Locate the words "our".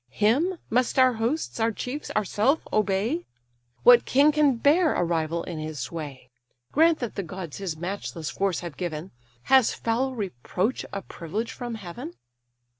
0.97-1.13, 1.59-1.71